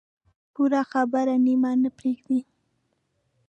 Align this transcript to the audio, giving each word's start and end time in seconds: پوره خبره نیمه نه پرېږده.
پوره 0.53 0.81
خبره 0.91 1.35
نیمه 1.45 1.71
نه 1.83 1.89
پرېږده. 1.97 2.39